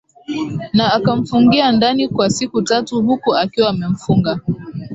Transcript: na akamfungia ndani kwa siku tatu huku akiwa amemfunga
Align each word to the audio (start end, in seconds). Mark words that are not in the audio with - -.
na 0.73 0.87
akamfungia 0.93 1.71
ndani 1.71 2.07
kwa 2.09 2.29
siku 2.29 2.61
tatu 2.61 3.01
huku 3.01 3.35
akiwa 3.35 3.69
amemfunga 3.69 4.39